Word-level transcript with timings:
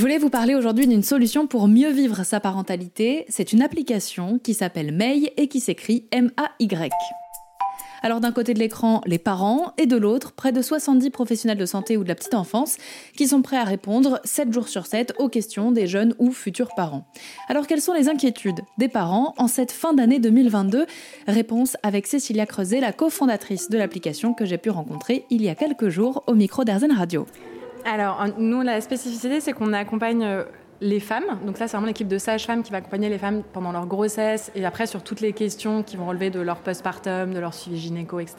Je 0.00 0.02
voulais 0.02 0.16
vous 0.16 0.30
parler 0.30 0.54
aujourd'hui 0.54 0.86
d'une 0.86 1.02
solution 1.02 1.46
pour 1.46 1.68
mieux 1.68 1.90
vivre 1.90 2.24
sa 2.24 2.40
parentalité. 2.40 3.26
C'est 3.28 3.52
une 3.52 3.60
application 3.60 4.38
qui 4.38 4.54
s'appelle 4.54 4.94
May 4.94 5.30
et 5.36 5.46
qui 5.46 5.60
s'écrit 5.60 6.06
M-A-Y. 6.10 6.90
Alors 8.02 8.20
d'un 8.20 8.32
côté 8.32 8.54
de 8.54 8.58
l'écran, 8.58 9.02
les 9.04 9.18
parents, 9.18 9.74
et 9.76 9.84
de 9.84 9.98
l'autre, 9.98 10.32
près 10.32 10.52
de 10.52 10.62
70 10.62 11.10
professionnels 11.10 11.58
de 11.58 11.66
santé 11.66 11.98
ou 11.98 12.02
de 12.02 12.08
la 12.08 12.14
petite 12.14 12.32
enfance 12.32 12.78
qui 13.14 13.28
sont 13.28 13.42
prêts 13.42 13.58
à 13.58 13.64
répondre 13.64 14.20
7 14.24 14.50
jours 14.54 14.68
sur 14.68 14.86
7 14.86 15.12
aux 15.18 15.28
questions 15.28 15.70
des 15.70 15.86
jeunes 15.86 16.14
ou 16.18 16.32
futurs 16.32 16.74
parents. 16.74 17.06
Alors 17.50 17.66
quelles 17.66 17.82
sont 17.82 17.92
les 17.92 18.08
inquiétudes 18.08 18.62
des 18.78 18.88
parents 18.88 19.34
en 19.36 19.48
cette 19.48 19.70
fin 19.70 19.92
d'année 19.92 20.18
2022 20.18 20.86
Réponse 21.28 21.76
avec 21.82 22.06
Cécilia 22.06 22.46
Creuset, 22.46 22.80
la 22.80 22.94
cofondatrice 22.94 23.68
de 23.68 23.76
l'application 23.76 24.32
que 24.32 24.46
j'ai 24.46 24.56
pu 24.56 24.70
rencontrer 24.70 25.26
il 25.28 25.42
y 25.42 25.50
a 25.50 25.54
quelques 25.54 25.90
jours 25.90 26.24
au 26.26 26.32
micro 26.32 26.64
d'Arzen 26.64 26.90
Radio. 26.90 27.26
Alors, 27.84 28.24
nous, 28.38 28.62
la 28.62 28.80
spécificité, 28.80 29.40
c'est 29.40 29.52
qu'on 29.52 29.72
accompagne 29.72 30.24
euh, 30.24 30.44
les 30.80 31.00
femmes. 31.00 31.38
Donc 31.44 31.58
ça, 31.58 31.66
c'est 31.68 31.76
vraiment 31.76 31.86
l'équipe 31.86 32.08
de 32.08 32.18
sages-femmes 32.18 32.62
qui 32.62 32.72
va 32.72 32.78
accompagner 32.78 33.08
les 33.08 33.18
femmes 33.18 33.42
pendant 33.52 33.72
leur 33.72 33.86
grossesse 33.86 34.50
et 34.54 34.64
après 34.64 34.86
sur 34.86 35.02
toutes 35.02 35.20
les 35.20 35.32
questions 35.32 35.82
qui 35.82 35.96
vont 35.96 36.06
relever 36.06 36.30
de 36.30 36.40
leur 36.40 36.58
postpartum, 36.58 37.34
de 37.34 37.38
leur 37.38 37.54
suivi 37.54 37.78
gynéco, 37.78 38.20
etc. 38.20 38.36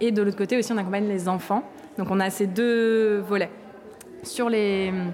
Et 0.00 0.10
de 0.10 0.22
l'autre 0.22 0.36
côté 0.36 0.58
aussi, 0.58 0.72
on 0.72 0.76
accompagne 0.76 1.08
les 1.08 1.28
enfants. 1.28 1.62
Donc 1.96 2.08
on 2.10 2.20
a 2.20 2.30
ces 2.30 2.46
deux 2.46 3.18
volets. 3.18 3.50
Sur 4.22 4.48
les 4.48 4.90
hum, 4.90 5.12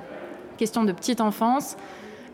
questions 0.56 0.84
de 0.84 0.92
petite 0.92 1.20
enfance, 1.20 1.76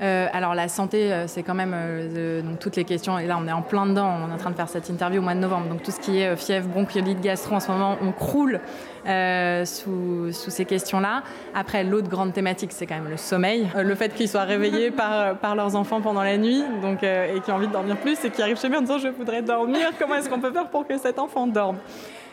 euh, 0.03 0.29
alors 0.33 0.55
la 0.55 0.69
santé, 0.69 1.13
euh, 1.13 1.27
c'est 1.27 1.43
quand 1.43 1.55
même 1.55 1.75
euh, 1.75 2.43
donc 2.43 2.59
toutes 2.59 2.77
les 2.77 2.85
questions. 2.85 3.19
Et 3.19 3.27
là, 3.27 3.39
on 3.41 3.47
est 3.47 3.53
en 3.53 3.63
plein 3.63 3.87
dedans. 3.87 4.17
On 4.25 4.31
est 4.31 4.35
en 4.35 4.39
train 4.39 4.51
de 4.51 4.57
faire 4.57 4.69
cette 4.69 4.89
interview 4.89 5.21
au 5.21 5.23
mois 5.23 5.35
de 5.35 5.41
novembre. 5.41 5.69
Donc 5.69 5.83
tout 5.83 5.91
ce 5.91 6.01
qui 6.01 6.21
est 6.21 6.37
fièvre, 6.37 6.69
bronchiolite, 6.69 7.21
gastro, 7.21 7.57
en 7.57 7.61
ce 7.61 7.71
moment, 7.71 7.97
on 8.03 8.13
croule 8.13 8.61
sous, 9.05 10.33
sous, 10.33 10.51
ces 10.51 10.65
questions-là. 10.65 11.23
Après, 11.55 11.85
l'autre 11.85 12.09
grande 12.09 12.33
thématique, 12.33 12.73
c'est 12.73 12.87
quand 12.87 12.97
même 12.97 13.11
le 13.11 13.17
sommeil. 13.17 13.69
le 13.75 13.95
fait 13.95 14.15
qu'ils 14.15 14.29
soient 14.29 14.45
réveillés 14.45 14.91
par, 14.91 15.37
par 15.37 15.55
leurs 15.55 15.75
enfants 15.77 16.01
pendant 16.01 16.23
la 16.23 16.37
nuit, 16.37 16.63
donc 16.83 17.03
et 17.03 17.41
qui 17.45 17.51
ont 17.51 17.57
envie 17.57 17.67
de 17.67 17.73
dormir 17.73 17.97
plus, 17.97 18.23
et 18.25 18.31
qui 18.31 18.43
arrivent 18.43 18.61
chez 18.61 18.69
moi 18.69 18.79
en 18.79 18.83
disant 18.83 18.99
je 18.99 19.09
voudrais 19.09 19.43
dormir. 19.43 19.91
Comment 19.99 20.17
est-ce 20.17 20.29
qu'on 20.29 20.41
peut 20.41 20.53
faire 20.53 20.69
pour 20.69 20.87
que 20.87 20.99
cet 20.99 21.19
enfant 21.19 21.47
dorme? 21.47 21.79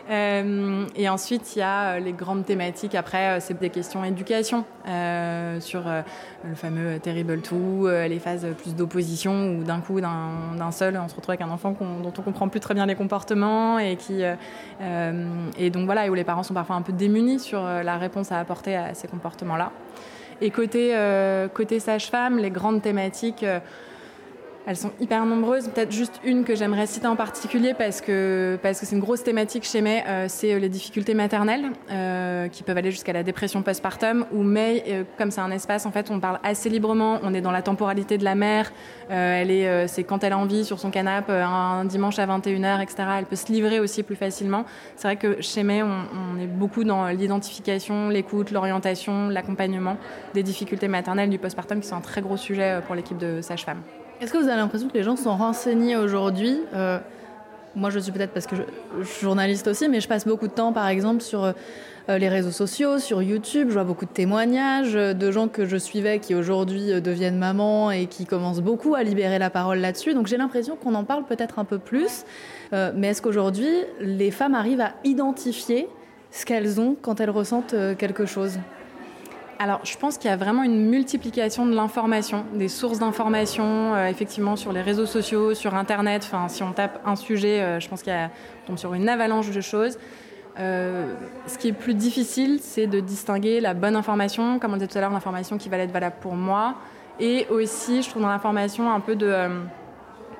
Et 0.09 1.09
ensuite, 1.09 1.55
il 1.55 1.59
y 1.59 1.61
a 1.61 1.95
euh, 1.95 2.00
les 2.00 2.13
grandes 2.13 2.45
thématiques. 2.45 2.95
Après, 2.95 3.38
euh, 3.38 3.39
c'est 3.39 3.59
des 3.59 3.69
questions 3.69 4.03
éducation 4.03 4.64
sur 5.59 5.83
le 6.47 6.55
fameux 6.55 6.97
Terrible 6.99 7.41
Two, 7.41 7.89
les 7.89 8.19
phases 8.19 8.47
plus 8.58 8.73
d'opposition 8.73 9.58
où 9.58 9.64
d'un 9.64 9.81
coup, 9.81 9.99
d'un 9.99 10.72
seul, 10.72 10.97
on 10.97 11.09
se 11.09 11.16
retrouve 11.16 11.31
avec 11.31 11.41
un 11.41 11.49
enfant 11.49 11.75
dont 12.02 12.14
on 12.17 12.22
comprend 12.22 12.47
plus 12.47 12.61
très 12.61 12.73
bien 12.73 12.86
les 12.86 12.95
comportements 12.95 13.80
et 13.80 13.97
qui 13.97 14.22
et 14.22 15.69
donc 15.69 15.86
voilà, 15.86 16.09
où 16.09 16.14
les 16.14 16.23
parents 16.23 16.44
sont 16.44 16.53
parfois 16.53 16.77
un 16.77 16.81
peu 16.81 16.94
démunis 16.94 17.39
sur 17.39 17.61
la 17.61 17.97
réponse 17.97 18.31
à 18.31 18.39
apporter 18.39 18.77
à 18.77 18.94
ces 18.94 19.09
comportements-là. 19.09 19.71
Et 20.39 20.52
côté 20.52 21.80
sage-femme, 21.80 22.38
les 22.38 22.52
grandes 22.52 22.81
thématiques 22.81 23.45
elles 24.67 24.75
sont 24.75 24.91
hyper 24.99 25.25
nombreuses. 25.25 25.69
Peut-être 25.69 25.93
juste 25.93 26.19
une 26.25 26.43
que 26.43 26.53
j'aimerais 26.53 26.87
citer 26.87 27.07
en 27.07 27.15
particulier 27.15 27.73
parce 27.73 28.01
que 28.01 28.59
parce 28.61 28.81
que 28.81 28.85
c'est 28.85 28.95
une 28.95 29.01
grosse 29.01 29.23
thématique 29.23 29.63
chez 29.63 29.79
May, 29.79 30.03
euh, 30.05 30.25
c'est 30.27 30.53
euh, 30.53 30.59
les 30.59 30.67
difficultés 30.67 31.13
maternelles 31.13 31.71
euh, 31.89 32.49
qui 32.49 32.63
peuvent 32.63 32.77
aller 32.77 32.91
jusqu'à 32.91 33.13
la 33.13 33.23
dépression 33.23 33.61
postpartum. 33.61 34.25
Où 34.33 34.43
May, 34.43 35.05
comme 35.17 35.31
c'est 35.31 35.41
un 35.41 35.51
espace, 35.51 35.85
en 35.85 35.91
fait, 35.91 36.11
on 36.11 36.19
parle 36.19 36.39
assez 36.43 36.69
librement. 36.69 37.19
On 37.23 37.33
est 37.33 37.39
dans 37.39 37.51
la 37.51 37.61
temporalité 37.61 38.17
de 38.17 38.25
la 38.25 38.35
mère. 38.35 38.73
elle 39.09 39.51
est, 39.51 39.87
c'est 39.87 40.03
quand 40.03 40.23
elle 40.23 40.33
a 40.33 40.37
envie 40.37 40.65
sur 40.65 40.79
son 40.79 40.91
canapé 40.91 41.31
un 41.31 41.85
dimanche 41.85 42.19
à 42.19 42.27
21h, 42.27 42.81
etc. 42.81 43.03
Elle 43.19 43.25
peut 43.25 43.37
se 43.37 43.52
livrer 43.52 43.79
aussi 43.79 44.03
plus 44.03 44.15
facilement. 44.15 44.65
C'est 44.97 45.07
vrai 45.07 45.15
que 45.15 45.41
chez 45.41 45.63
May, 45.63 45.81
on, 45.81 45.87
on 45.87 46.39
est 46.39 46.47
beaucoup 46.47 46.83
dans 46.83 47.07
l'identification, 47.07 48.09
l'écoute, 48.09 48.52
l'orientation, 48.52 49.29
l'accompagnement 49.29 49.97
des 50.33 50.43
difficultés 50.43 50.89
maternelles 50.89 51.29
du 51.29 51.39
postpartum 51.39 51.79
qui 51.79 51.87
sont 51.87 51.95
un 51.95 52.02
très 52.02 52.21
gros 52.21 52.37
sujet 52.37 52.81
pour 52.85 52.95
l'équipe 52.95 53.17
de 53.17 53.41
sages-femmes. 53.41 53.81
Est-ce 54.19 54.33
que 54.33 54.37
vous 54.39 54.47
avez 54.47 54.57
l'impression 54.57 54.87
que 54.87 54.95
les 54.95 55.03
gens 55.03 55.15
sont 55.15 55.35
renseignés 55.35 55.95
aujourd'hui? 55.95 56.58
Euh, 56.73 56.97
Moi, 57.75 57.92
je 57.92 57.99
suis 57.99 58.11
peut-être 58.11 58.31
parce 58.31 58.47
que 58.47 58.55
je, 58.55 59.03
suis 59.03 59.21
journaliste 59.21 59.67
aussi, 59.67 59.87
mais 59.89 60.02
je 60.02 60.08
passe 60.08 60.25
beaucoup 60.25 60.47
de 60.47 60.53
temps, 60.53 60.73
par 60.73 60.87
exemple, 60.87 61.21
sur 61.21 61.43
euh, 61.43 61.53
les 62.09 62.27
réseaux 62.27 62.52
sociaux, 62.52 62.97
sur 62.97 63.21
YouTube. 63.21 63.67
Je 63.67 63.73
vois 63.73 63.83
beaucoup 63.83 64.05
de 64.05 64.11
témoignages 64.11 64.93
de 64.93 65.31
gens 65.31 65.47
que 65.47 65.65
je 65.65 65.77
suivais 65.77 66.17
qui 66.17 66.33
aujourd'hui 66.33 66.92
euh, 66.92 66.99
deviennent 66.99 67.37
mamans 67.37 67.92
et 67.92 68.08
qui 68.08 68.25
commencent 68.25 68.61
beaucoup 68.61 68.95
à 68.95 69.03
libérer 69.03 69.37
la 69.37 69.52
parole 69.52 69.77
là-dessus. 69.77 70.15
Donc 70.15 70.25
j'ai 70.25 70.37
l'impression 70.37 70.75
qu'on 70.75 70.95
en 70.95 71.03
parle 71.03 71.25
peut-être 71.25 71.59
un 71.59 71.65
peu 71.65 71.77
plus. 71.77 72.25
mais 72.71 73.09
est-ce 73.09 73.21
qu'aujourd'hui, 73.21 73.69
les 73.99 74.31
femmes 74.31 74.55
arrivent 74.55 74.81
à 74.81 74.93
identifier 75.03 75.87
ce 76.31 76.43
qu'elles 76.43 76.81
ont 76.81 76.95
quand 76.99 77.21
elles 77.21 77.30
ressentent 77.30 77.75
quelque 77.99 78.25
chose? 78.25 78.58
Alors, 79.59 79.79
je 79.83 79.97
pense 79.97 80.17
qu'il 80.17 80.29
y 80.29 80.33
a 80.33 80.37
vraiment 80.37 80.63
une 80.63 80.89
multiplication 80.89 81.65
de 81.65 81.73
l'information, 81.73 82.45
des 82.53 82.67
sources 82.67 82.99
d'information, 82.99 83.95
euh, 83.95 84.07
effectivement, 84.07 84.55
sur 84.55 84.71
les 84.71 84.81
réseaux 84.81 85.05
sociaux, 85.05 85.53
sur 85.53 85.73
Internet. 85.73 86.23
Enfin, 86.25 86.47
si 86.47 86.61
on 86.63 86.73
tape 86.73 87.01
un 87.05 87.15
sujet, 87.15 87.61
euh, 87.61 87.79
je 87.79 87.89
pense 87.89 88.03
qu'il 88.03 88.13
tombe 88.67 88.77
sur 88.77 88.93
une 88.93 89.09
avalanche 89.09 89.49
de 89.49 89.61
choses. 89.61 89.97
Euh, 90.59 91.13
ce 91.47 91.57
qui 91.57 91.69
est 91.69 91.73
plus 91.73 91.95
difficile, 91.95 92.59
c'est 92.61 92.87
de 92.87 92.99
distinguer 92.99 93.59
la 93.59 93.73
bonne 93.73 93.95
information, 93.95 94.59
comme 94.59 94.73
on 94.73 94.77
disait 94.77 94.87
tout 94.87 94.97
à 94.97 95.01
l'heure, 95.01 95.11
l'information 95.11 95.57
qui 95.57 95.69
va 95.69 95.77
être 95.77 95.91
valable 95.91 96.17
pour 96.19 96.35
moi, 96.35 96.75
et 97.19 97.47
aussi, 97.49 98.03
je 98.03 98.09
trouve 98.09 98.21
dans 98.21 98.29
l'information 98.29 98.91
un 98.91 98.99
peu 98.99 99.15
de 99.15 99.33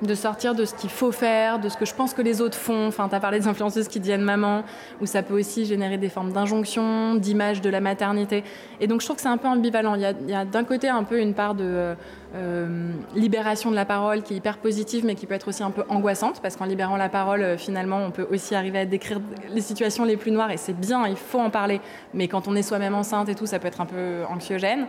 de 0.02 0.14
sortir 0.14 0.54
de 0.54 0.64
ce 0.64 0.74
qu'il 0.74 0.90
faut 0.90 1.12
faire, 1.12 1.58
de 1.58 1.68
ce 1.68 1.76
que 1.76 1.84
je 1.84 1.94
pense 1.94 2.14
que 2.14 2.22
les 2.22 2.40
autres 2.40 2.56
font. 2.56 2.86
Enfin, 2.86 3.08
tu 3.08 3.14
as 3.14 3.20
parlé 3.20 3.40
des 3.40 3.48
influenceuses 3.48 3.88
qui 3.88 3.98
deviennent 3.98 4.22
maman, 4.22 4.62
où 5.00 5.06
ça 5.06 5.22
peut 5.22 5.34
aussi 5.34 5.64
générer 5.64 5.98
des 5.98 6.08
formes 6.08 6.32
d'injonction, 6.32 7.16
d'image 7.16 7.60
de 7.60 7.70
la 7.70 7.80
maternité. 7.80 8.44
Et 8.80 8.86
donc, 8.86 9.00
je 9.00 9.06
trouve 9.06 9.16
que 9.16 9.22
c'est 9.22 9.28
un 9.28 9.36
peu 9.36 9.48
ambivalent. 9.48 9.94
Il 9.94 10.30
y 10.30 10.34
a, 10.34 10.44
d'un 10.44 10.64
côté 10.64 10.88
un 10.88 11.02
peu 11.02 11.20
une 11.20 11.34
part 11.34 11.54
de 11.54 11.94
euh, 12.34 12.92
libération 13.14 13.70
de 13.70 13.76
la 13.76 13.84
parole 13.84 14.22
qui 14.22 14.34
est 14.34 14.36
hyper 14.36 14.58
positive, 14.58 15.04
mais 15.04 15.14
qui 15.14 15.26
peut 15.26 15.34
être 15.34 15.48
aussi 15.48 15.62
un 15.62 15.70
peu 15.70 15.82
angoissante, 15.88 16.40
parce 16.40 16.56
qu'en 16.56 16.66
libérant 16.66 16.96
la 16.96 17.08
parole, 17.08 17.42
euh, 17.42 17.56
finalement, 17.56 17.98
on 17.98 18.10
peut 18.10 18.26
aussi 18.30 18.54
arriver 18.54 18.78
à 18.78 18.86
décrire 18.86 19.20
les 19.50 19.60
situations 19.60 20.04
les 20.04 20.16
plus 20.16 20.30
noires, 20.30 20.50
et 20.50 20.58
c'est 20.58 20.78
bien, 20.78 21.06
il 21.08 21.16
faut 21.16 21.40
en 21.40 21.50
parler. 21.50 21.80
Mais 22.14 22.28
quand 22.28 22.46
on 22.46 22.54
est 22.54 22.62
soi-même 22.62 22.94
enceinte 22.94 23.28
et 23.28 23.34
tout, 23.34 23.46
ça 23.46 23.58
peut 23.58 23.68
être 23.68 23.80
un 23.80 23.86
peu 23.86 24.24
anxiogène. 24.28 24.86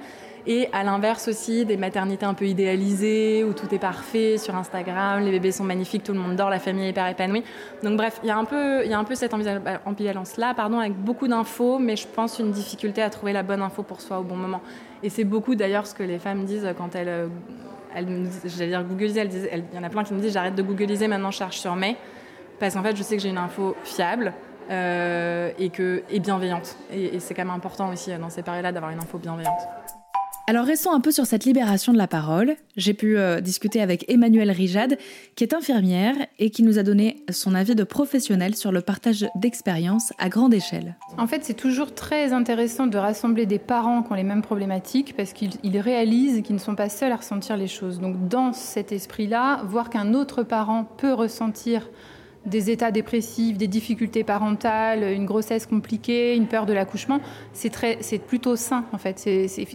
Et 0.48 0.70
à 0.72 0.84
l'inverse 0.84 1.28
aussi, 1.28 1.66
des 1.66 1.78
maternités 1.78 2.26
un 2.26 2.34
peu 2.34 2.46
idéalisées, 2.46 3.44
où 3.44 3.54
tout 3.54 3.74
est 3.74 3.80
parfait 3.80 4.38
sur 4.38 4.56
Instagram, 4.56 5.24
les 5.24 5.32
bébés 5.32 5.52
sont 5.52 5.64
magnifiques, 5.64 6.04
tout 6.04 6.14
le 6.14 6.20
monde 6.20 6.36
dort, 6.36 6.50
la 6.50 6.60
famille 6.60 6.86
est 6.86 6.90
hyper 6.90 7.08
épanouie. 7.08 7.44
Donc 7.84 7.98
bref, 7.98 8.20
il 8.24 8.28
y 8.28 8.32
a 8.32 8.38
un 8.38 8.46
peu, 8.46 8.84
il 8.86 8.92
y 8.92 8.94
a 8.94 9.06
cette 9.14 9.34
ambivalence-là, 9.86 10.54
pardon, 10.54 10.80
avec 10.80 10.94
beaucoup 10.94 11.28
d'infos, 11.28 11.80
mais 11.80 11.96
je 11.96 12.08
pense 12.08 12.40
une 12.40 12.52
difficulté 12.52 13.02
à 13.02 13.10
trouver 13.10 13.34
la 13.34 13.44
bonne 13.44 13.62
info 13.62 13.84
pour 13.84 14.02
soi 14.02 14.20
au 14.20 14.24
bon 14.24 14.36
moment. 14.36 14.62
Et 15.04 15.10
c'est 15.10 15.24
beaucoup 15.24 15.56
d'ailleurs 15.56 15.88
ce 15.88 15.94
que 15.94 16.04
les 16.04 16.20
femmes 16.20 16.46
disent 16.46 16.68
quand 16.78 16.96
elles, 16.96 17.30
elles 17.96 18.28
j'allais 18.46 18.70
dire 18.70 18.84
googliser, 18.84 19.28
il 19.54 19.64
y 19.76 19.80
en 19.80 19.84
a 19.84 19.90
plein 19.90 20.04
qui 20.04 20.14
me 20.14 20.20
disent 20.20 20.34
j'arrête 20.34 20.56
de 20.56 20.62
googliser, 20.64 21.08
maintenant 21.08 21.32
je 21.32 21.38
cherche 21.38 21.58
sur 21.58 21.76
May, 21.76 21.96
parce 22.60 22.74
qu'en 22.74 22.84
fait 22.84 22.96
je 22.96 23.04
sais 23.04 23.16
que 23.18 23.22
j'ai 23.22 23.30
une 23.30 23.38
info 23.38 23.76
fiable. 23.84 24.34
Euh, 24.72 25.50
et, 25.58 25.72
que, 25.72 26.04
et 26.12 26.20
bienveillante. 26.20 26.76
Et, 26.94 27.16
et 27.16 27.20
c'est 27.20 27.34
quand 27.34 27.44
même 27.44 27.56
important 27.56 27.92
aussi 27.92 28.16
dans 28.16 28.30
ces 28.30 28.44
périodes-là 28.44 28.72
d'avoir 28.72 28.92
une 28.92 29.00
info 29.00 29.18
bienveillante. 29.18 29.58
Alors 30.50 30.66
restons 30.66 30.92
un 30.92 31.00
peu 31.00 31.12
sur 31.12 31.28
cette 31.28 31.46
libération 31.46 31.94
de 31.94 32.00
la 32.00 32.08
parole. 32.08 32.56
J'ai 32.76 32.96
pu 32.96 33.20
euh, 33.20 33.40
discuter 33.40 33.82
avec 33.82 34.12
Emmanuelle 34.12 34.50
Rijad, 34.50 34.98
qui 35.36 35.44
est 35.44 35.54
infirmière 35.54 36.16
et 36.40 36.50
qui 36.50 36.64
nous 36.64 36.80
a 36.80 36.82
donné 36.82 37.24
son 37.30 37.54
avis 37.54 37.76
de 37.76 37.84
professionnel 37.84 38.56
sur 38.56 38.72
le 38.72 38.82
partage 38.82 39.28
d'expériences 39.36 40.12
à 40.18 40.28
grande 40.28 40.56
échelle. 40.56 40.96
En 41.20 41.28
fait, 41.28 41.46
c'est 41.46 41.54
toujours 41.54 41.94
très 41.94 42.34
intéressant 42.34 42.88
de 42.88 42.98
rassembler 42.98 43.46
des 43.46 43.60
parents 43.60 44.02
qui 44.02 44.12
ont 44.12 44.16
les 44.16 44.24
mêmes 44.24 44.42
problématiques 44.42 45.16
parce 45.16 45.34
qu'ils 45.34 45.80
réalisent 45.80 46.42
qu'ils 46.42 46.56
ne 46.56 46.60
sont 46.60 46.74
pas 46.74 46.90
seuls 46.90 47.12
à 47.12 47.18
ressentir 47.18 47.56
les 47.56 47.68
choses. 47.68 48.00
Donc 48.00 48.28
dans 48.28 48.52
cet 48.52 48.92
esprit-là, 48.92 49.62
voir 49.66 49.92
qu'un 49.92 50.16
autre 50.16 50.42
parent 50.42 50.84
peut 50.84 51.14
ressentir 51.14 51.88
des 52.46 52.70
états 52.70 52.92
dépressifs, 52.92 53.58
des 53.58 53.68
difficultés 53.68 54.24
parentales, 54.24 55.04
une 55.04 55.26
grossesse 55.26 55.66
compliquée, 55.66 56.36
une 56.36 56.48
peur 56.48 56.66
de 56.66 56.74
l'accouchement, 56.74 57.20
c'est 57.54 57.70
très, 57.70 57.98
c'est 58.02 58.18
plutôt 58.18 58.56
sain 58.56 58.86
en 58.94 58.98
fait. 58.98 59.30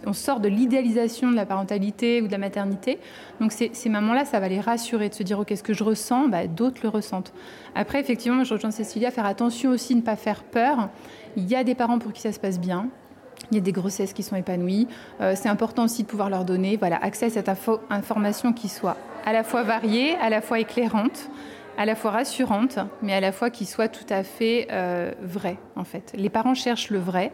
on 0.05 0.13
sort 0.13 0.39
de 0.39 0.49
l'idéalisation 0.49 1.29
de 1.29 1.35
la 1.35 1.45
parentalité 1.45 2.21
ou 2.21 2.27
de 2.27 2.31
la 2.31 2.37
maternité. 2.37 2.99
Donc 3.39 3.51
ces, 3.51 3.71
mamans-là, 3.89 4.25
ça 4.25 4.39
va 4.39 4.49
les 4.49 4.59
rassurer 4.59 5.09
de 5.09 5.13
se 5.13 5.23
dire 5.23 5.39
ok, 5.39 5.53
ce 5.55 5.63
que 5.63 5.73
je 5.73 5.83
ressens, 5.83 6.27
bah, 6.27 6.47
d'autres 6.47 6.81
le 6.83 6.89
ressentent. 6.89 7.33
Après, 7.75 7.99
effectivement, 7.99 8.43
je 8.43 8.53
rejoins 8.53 8.71
Cécilia, 8.71 9.11
faire 9.11 9.25
attention 9.25 9.69
aussi, 9.69 9.95
ne 9.95 10.01
pas 10.01 10.15
faire 10.15 10.43
peur. 10.43 10.89
Il 11.35 11.47
y 11.47 11.55
a 11.55 11.63
des 11.63 11.75
parents 11.75 11.99
pour 11.99 12.13
qui 12.13 12.21
ça 12.21 12.31
se 12.31 12.39
passe 12.39 12.59
bien. 12.59 12.87
Il 13.51 13.55
y 13.55 13.59
a 13.59 13.63
des 13.63 13.73
grossesses 13.73 14.13
qui 14.13 14.23
sont 14.23 14.35
épanouies. 14.35 14.87
Euh, 15.21 15.33
c'est 15.35 15.49
important 15.49 15.83
aussi 15.83 16.01
de 16.03 16.07
pouvoir 16.07 16.29
leur 16.29 16.45
donner 16.45 16.77
voilà, 16.77 16.97
accès 16.97 17.27
à 17.27 17.29
cette 17.29 17.51
information 17.89 18.53
qui 18.53 18.69
soit 18.69 18.97
à 19.23 19.33
la 19.33 19.43
fois 19.43 19.63
variée, 19.63 20.15
à 20.15 20.29
la 20.29 20.41
fois 20.41 20.59
éclairante 20.59 21.29
à 21.77 21.85
la 21.85 21.95
fois 21.95 22.11
rassurante, 22.11 22.79
mais 23.01 23.13
à 23.13 23.19
la 23.19 23.31
fois 23.31 23.49
qui 23.49 23.65
soit 23.65 23.87
tout 23.87 24.05
à 24.09 24.23
fait 24.23 24.67
euh, 24.71 25.11
vraie, 25.21 25.57
en 25.75 25.83
fait. 25.83 26.13
Les 26.15 26.29
parents 26.29 26.55
cherchent 26.55 26.89
le 26.89 26.99
vrai, 26.99 27.31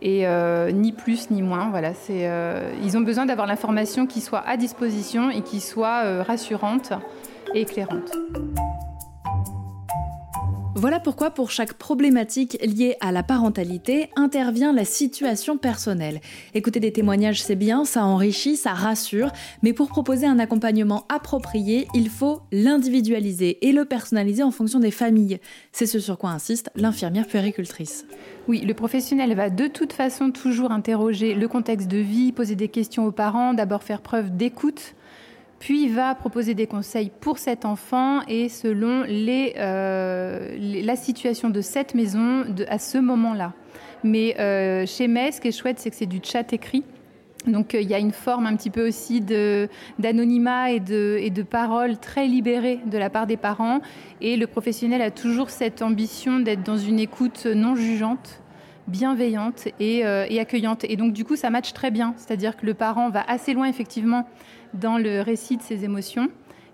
et 0.00 0.26
euh, 0.26 0.70
ni 0.70 0.92
plus 0.92 1.30
ni 1.30 1.42
moins. 1.42 1.68
Voilà, 1.70 1.92
euh, 2.10 2.72
ils 2.82 2.96
ont 2.96 3.02
besoin 3.02 3.26
d'avoir 3.26 3.46
l'information 3.46 4.06
qui 4.06 4.20
soit 4.20 4.42
à 4.46 4.56
disposition 4.56 5.30
et 5.30 5.42
qui 5.42 5.60
soit 5.60 6.22
rassurante 6.22 6.92
et 7.54 7.62
éclairante. 7.62 8.12
Voilà 10.80 10.98
pourquoi 10.98 11.28
pour 11.30 11.50
chaque 11.50 11.74
problématique 11.74 12.56
liée 12.62 12.96
à 13.00 13.12
la 13.12 13.22
parentalité 13.22 14.08
intervient 14.16 14.72
la 14.72 14.86
situation 14.86 15.58
personnelle. 15.58 16.22
Écouter 16.54 16.80
des 16.80 16.90
témoignages 16.90 17.42
c'est 17.42 17.54
bien, 17.54 17.84
ça 17.84 18.02
enrichit, 18.02 18.56
ça 18.56 18.72
rassure, 18.72 19.30
mais 19.62 19.74
pour 19.74 19.88
proposer 19.88 20.24
un 20.24 20.38
accompagnement 20.38 21.04
approprié, 21.10 21.86
il 21.92 22.08
faut 22.08 22.40
l'individualiser 22.50 23.68
et 23.68 23.72
le 23.72 23.84
personnaliser 23.84 24.42
en 24.42 24.50
fonction 24.50 24.80
des 24.80 24.90
familles. 24.90 25.38
C'est 25.70 25.84
ce 25.84 26.00
sur 26.00 26.16
quoi 26.16 26.30
insiste 26.30 26.70
l'infirmière 26.76 27.26
puéricultrice. 27.26 28.06
Oui, 28.48 28.62
le 28.62 28.72
professionnel 28.72 29.34
va 29.34 29.50
de 29.50 29.66
toute 29.66 29.92
façon 29.92 30.30
toujours 30.30 30.72
interroger 30.72 31.34
le 31.34 31.46
contexte 31.46 31.88
de 31.88 31.98
vie, 31.98 32.32
poser 32.32 32.54
des 32.54 32.68
questions 32.68 33.04
aux 33.04 33.12
parents, 33.12 33.52
d'abord 33.52 33.82
faire 33.82 34.00
preuve 34.00 34.34
d'écoute 34.34 34.94
puis 35.60 35.88
va 35.88 36.14
proposer 36.14 36.54
des 36.54 36.66
conseils 36.66 37.12
pour 37.20 37.38
cet 37.38 37.64
enfant 37.64 38.22
et 38.26 38.48
selon 38.48 39.04
euh, 39.06 40.56
la 40.58 40.96
situation 40.96 41.50
de 41.50 41.60
cette 41.60 41.94
maison 41.94 42.44
à 42.66 42.78
ce 42.78 42.98
moment-là. 42.98 43.52
Mais 44.02 44.40
euh, 44.40 44.86
chez 44.86 45.06
MES, 45.06 45.32
ce 45.32 45.40
qui 45.40 45.48
est 45.48 45.52
chouette, 45.52 45.78
c'est 45.78 45.90
que 45.90 45.96
c'est 45.96 46.06
du 46.06 46.20
chat 46.24 46.50
écrit. 46.54 46.82
Donc 47.46 47.74
euh, 47.74 47.80
il 47.82 47.88
y 47.88 47.94
a 47.94 47.98
une 47.98 48.12
forme 48.12 48.46
un 48.46 48.56
petit 48.56 48.70
peu 48.70 48.88
aussi 48.88 49.20
d'anonymat 49.20 50.72
et 50.72 50.80
de, 50.80 51.18
et 51.20 51.28
de 51.28 51.42
parole 51.42 51.98
très 51.98 52.26
libérée 52.26 52.80
de 52.86 52.96
la 52.96 53.10
part 53.10 53.26
des 53.26 53.36
parents. 53.36 53.80
Et 54.22 54.38
le 54.38 54.46
professionnel 54.46 55.02
a 55.02 55.10
toujours 55.10 55.50
cette 55.50 55.82
ambition 55.82 56.40
d'être 56.40 56.62
dans 56.62 56.78
une 56.78 56.98
écoute 56.98 57.44
non 57.44 57.76
jugeante 57.76 58.40
bienveillante 58.90 59.68
et, 59.78 59.98
et, 60.00 60.40
accueillante. 60.40 60.84
Et 60.84 60.96
donc 60.96 61.12
du 61.12 61.24
coup, 61.24 61.36
ça 61.36 61.50
matche 61.50 61.72
très 61.72 61.90
bien. 61.90 62.14
C'est-à-dire 62.16 62.56
que 62.56 62.66
le 62.66 62.74
parent 62.74 63.10
va 63.10 63.22
assez 63.28 63.54
loin 63.54 63.66
effectivement 63.66 64.26
dans 64.74 64.98
le 64.98 65.20
récit 65.20 65.56
de 65.56 65.62
ses 65.62 65.84
émotions. 65.84 66.28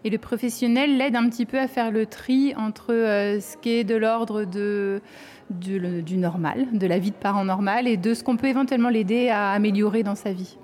Et 0.05 0.11
le 0.11 0.19
professionnel 0.19 0.99
l'aide 0.99 1.17
un 1.17 1.29
petit 1.29 1.47
peu 1.47 1.59
à 1.59 1.67
faire 1.67 1.91
le 1.91 2.07
tri 2.07 2.55
entre 2.57 2.93
euh, 2.93 3.41
ce 3.41 3.57
qui 3.57 3.71
est 3.71 3.85
de 3.85 3.97
l'ordre 3.97 4.45
de, 4.45 5.01
du, 5.51 6.17
normal, 6.17 6.67
de 6.73 6.87
la 6.87 6.99
vie 6.99 7.11
de 7.11 7.17
parent 7.17 7.45
normal, 7.45 7.89
et 7.89 7.97
de 7.97 8.15
ce 8.15 8.23
qu'on 8.23 8.37
peut 8.37 8.47
éventuellement 8.47 8.89
l'aider 8.89 9.29
à 9.31 9.51
améliorer 9.51 10.05
dans 10.05 10.15
sa 10.15 10.33
vie. 10.33 10.59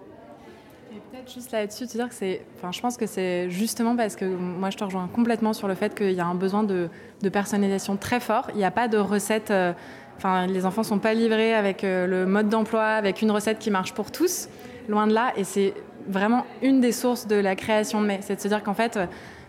Peut-être 1.10 1.32
juste 1.32 1.52
là-dessus, 1.52 1.86
te 1.86 1.92
dire 1.92 2.08
que 2.08 2.14
c'est, 2.14 2.42
enfin, 2.56 2.72
je 2.72 2.80
pense 2.80 2.96
que 2.96 3.06
c'est 3.06 3.48
justement 3.50 3.96
parce 3.96 4.16
que 4.16 4.24
moi 4.24 4.70
je 4.70 4.76
te 4.76 4.84
rejoins 4.84 5.08
complètement 5.08 5.52
sur 5.52 5.68
le 5.68 5.74
fait 5.74 5.94
qu'il 5.94 6.12
y 6.12 6.20
a 6.20 6.26
un 6.26 6.34
besoin 6.34 6.62
de, 6.62 6.88
personnalisation 7.32 7.96
très 7.96 8.20
fort. 8.20 8.48
Il 8.50 8.56
n'y 8.56 8.64
a 8.64 8.70
pas 8.70 8.88
de 8.88 8.98
recette. 8.98 9.50
Euh, 9.50 9.72
les 10.48 10.66
enfants 10.66 10.82
sont 10.82 10.98
pas 10.98 11.14
livrés 11.14 11.54
avec 11.54 11.82
euh, 11.82 12.06
le 12.06 12.26
mode 12.26 12.48
d'emploi, 12.48 12.84
avec 12.84 13.22
une 13.22 13.30
recette 13.30 13.58
qui 13.58 13.70
marche 13.70 13.92
pour 13.94 14.10
tous. 14.10 14.48
Loin 14.88 15.06
de 15.06 15.14
là, 15.14 15.32
et 15.36 15.44
c'est 15.44 15.74
vraiment 16.08 16.44
une 16.62 16.80
des 16.80 16.92
sources 16.92 17.26
de 17.26 17.36
la 17.36 17.56
création 17.56 18.00
de 18.00 18.06
mai. 18.06 18.18
C'est 18.22 18.36
de 18.36 18.40
se 18.40 18.48
dire 18.48 18.62
qu'en 18.62 18.74
fait, 18.74 18.98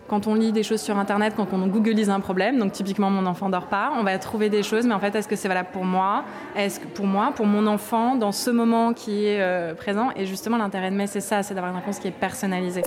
quand 0.08 0.26
on 0.26 0.34
lit 0.34 0.52
des 0.52 0.62
choses 0.62 0.80
sur 0.80 0.98
Internet, 0.98 1.34
quand 1.36 1.48
on 1.52 1.66
googlise 1.66 2.10
un 2.10 2.20
problème, 2.20 2.58
donc 2.58 2.72
typiquement 2.72 3.10
mon 3.10 3.26
enfant 3.26 3.48
dort 3.48 3.66
pas, 3.66 3.92
on 3.98 4.02
va 4.02 4.18
trouver 4.18 4.50
des 4.50 4.62
choses, 4.62 4.86
mais 4.86 4.94
en 4.94 5.00
fait, 5.00 5.14
est-ce 5.14 5.28
que 5.28 5.36
c'est 5.36 5.48
valable 5.48 5.70
pour 5.72 5.84
moi? 5.84 6.24
Est-ce 6.56 6.80
que 6.80 6.86
pour 6.86 7.06
moi, 7.06 7.32
pour 7.34 7.46
mon 7.46 7.66
enfant, 7.66 8.16
dans 8.16 8.32
ce 8.32 8.50
moment 8.50 8.92
qui 8.92 9.26
est 9.26 9.40
euh, 9.40 9.74
présent? 9.74 10.10
Et 10.16 10.26
justement, 10.26 10.58
l'intérêt 10.58 10.90
de 10.90 10.96
mai, 10.96 11.06
c'est 11.06 11.20
ça, 11.20 11.42
c'est 11.42 11.54
d'avoir 11.54 11.72
une 11.72 11.78
réponse 11.78 11.98
qui 11.98 12.08
est 12.08 12.12
personnalisée. 12.12 12.82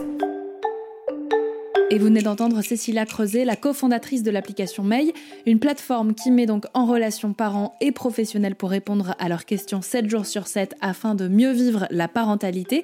Et 1.90 2.00
vous 2.00 2.06
venez 2.06 2.22
d'entendre 2.22 2.62
Cécilia 2.62 3.06
Creuset, 3.06 3.46
la 3.46 3.56
cofondatrice 3.56 4.22
de 4.22 4.30
l'application 4.30 4.84
May, 4.84 5.14
une 5.46 5.58
plateforme 5.58 6.14
qui 6.14 6.32
met 6.32 6.46
donc 6.46 6.66
en 6.74 6.86
relation 6.86 7.32
parents 7.32 7.76
et 7.80 7.94
professionnels 7.94 8.56
pour 8.56 8.72
répondre 8.72 9.16
à 9.20 9.30
leurs 9.30 9.46
questions 9.46 9.82
7 9.82 10.10
jours 10.10 10.26
sur 10.26 10.48
7 10.48 10.76
afin 10.82 11.16
de 11.16 11.30
mieux 11.30 11.54
vivre 11.54 11.88
la 11.90 12.10
parentalité. 12.10 12.84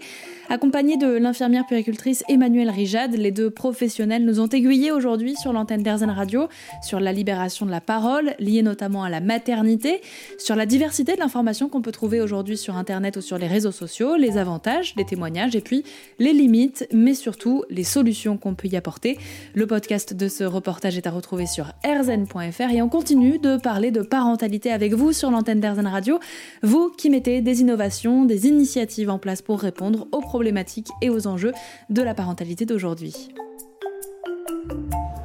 Accompagnée 0.53 0.97
de 0.97 1.07
l'infirmière 1.07 1.65
puéricultrice 1.65 2.23
Emmanuelle 2.29 2.69
Rijad, 2.69 3.15
les 3.15 3.31
deux 3.31 3.49
professionnels 3.49 4.23
nous 4.23 4.39
ont 4.39 4.45
aiguillés 4.45 4.91
aujourd'hui 4.91 5.35
sur 5.35 5.51
l'antenne 5.51 5.81
d'Erzen 5.81 6.11
Radio, 6.11 6.47
sur 6.83 6.99
la 6.99 7.11
libération 7.11 7.65
de 7.65 7.71
la 7.71 7.81
parole, 7.81 8.35
liée 8.37 8.61
notamment 8.61 9.03
à 9.03 9.09
la 9.09 9.19
maternité, 9.19 9.99
sur 10.37 10.55
la 10.55 10.67
diversité 10.67 11.15
de 11.15 11.19
l'information 11.19 11.69
qu'on 11.69 11.81
peut 11.81 11.91
trouver 11.91 12.21
aujourd'hui 12.21 12.55
sur 12.55 12.77
Internet 12.77 13.17
ou 13.17 13.21
sur 13.21 13.39
les 13.39 13.47
réseaux 13.47 13.71
sociaux, 13.71 14.15
les 14.15 14.37
avantages, 14.37 14.93
les 14.95 15.05
témoignages 15.05 15.55
et 15.55 15.61
puis 15.61 15.85
les 16.19 16.33
limites, 16.33 16.87
mais 16.93 17.15
surtout 17.15 17.63
les 17.71 17.83
solutions 17.83 18.37
qu'on 18.37 18.53
peut 18.53 18.67
y 18.67 18.75
apporter. 18.75 19.17
Le 19.55 19.65
podcast 19.65 20.13
de 20.13 20.27
ce 20.27 20.43
reportage 20.43 20.99
est 20.99 21.07
à 21.07 21.11
retrouver 21.11 21.47
sur 21.47 21.71
erzen.fr 21.83 22.71
et 22.71 22.83
on 22.83 22.89
continue 22.89 23.39
de 23.39 23.57
parler 23.57 23.89
de 23.89 24.03
parentalité 24.03 24.71
avec 24.71 24.93
vous 24.93 25.13
sur 25.13 25.31
l'antenne 25.31 25.61
d'Erzen 25.61 25.87
Radio, 25.87 26.19
vous 26.61 26.91
qui 26.95 27.09
mettez 27.09 27.41
des 27.41 27.61
innovations, 27.61 28.23
des 28.25 28.45
initiatives 28.45 29.09
en 29.09 29.17
place 29.17 29.41
pour 29.41 29.59
répondre 29.59 30.07
aux 30.11 30.21
problématiques 30.43 30.89
et 31.01 31.09
aux 31.09 31.25
enjeux 31.25 31.53
de 31.89 32.01
la 32.01 32.13
parentalité 32.13 32.65
d'aujourd'hui. 32.65 33.29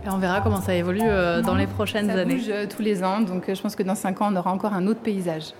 Et 0.04 0.08
on 0.08 0.18
verra 0.18 0.40
comment 0.40 0.60
ça 0.60 0.74
évolue 0.74 1.00
euh, 1.02 1.42
dans 1.42 1.56
les 1.56 1.66
prochaines 1.66 2.06
ça 2.06 2.20
années. 2.20 2.36
Bouge 2.36 2.48
euh, 2.48 2.66
tous 2.68 2.82
les 2.82 3.02
ans, 3.02 3.20
donc 3.20 3.48
euh, 3.48 3.54
je 3.56 3.60
pense 3.60 3.74
que 3.74 3.82
dans 3.82 3.96
5 3.96 4.22
ans, 4.22 4.28
on 4.32 4.36
aura 4.36 4.52
encore 4.52 4.74
un 4.74 4.86
autre 4.86 5.00
paysage. 5.00 5.54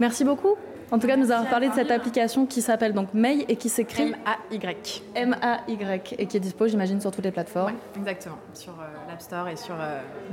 Merci 0.00 0.24
beaucoup. 0.24 0.56
En 0.90 0.98
tout 0.98 1.06
cas, 1.06 1.16
nous 1.16 1.30
avons 1.30 1.46
parlé 1.46 1.68
de 1.68 1.74
cette 1.74 1.92
application 1.92 2.44
qui 2.44 2.60
s'appelle 2.60 2.92
donc 2.92 3.14
May 3.14 3.46
et 3.48 3.54
qui 3.54 3.68
s'écrit 3.68 4.02
M-A-Y. 4.02 5.02
M-A-Y 5.14 6.14
et 6.18 6.26
qui 6.26 6.36
est 6.36 6.40
dispo, 6.40 6.66
j'imagine, 6.66 7.00
sur 7.00 7.12
toutes 7.12 7.24
les 7.24 7.30
plateformes. 7.30 7.74
exactement, 7.96 8.38
sur 8.52 8.74
l'App 9.08 9.22
Store 9.22 9.46
et 9.46 9.56
sur 9.56 9.76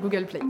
Google 0.01 0.25
Play. 0.25 0.42